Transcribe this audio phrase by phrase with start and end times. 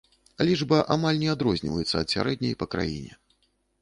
[0.47, 3.13] Лічба амаль не адрозніваецца ад сярэдняй па краіне.